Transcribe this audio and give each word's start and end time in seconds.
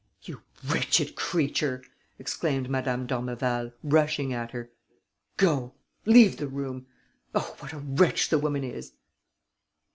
"You 0.23 0.41
wretched 0.65 1.13
creature!" 1.15 1.83
exclaimed 2.17 2.71
madame 2.71 3.05
d'Ormeval, 3.05 3.71
rushing 3.83 4.33
at 4.33 4.49
her. 4.49 4.71
"Go! 5.37 5.75
Leave 6.07 6.37
the 6.37 6.47
room! 6.47 6.87
Oh, 7.35 7.55
what 7.59 7.71
a 7.71 7.77
wretch 7.77 8.29
the 8.29 8.39
woman 8.39 8.63
is!" 8.63 8.93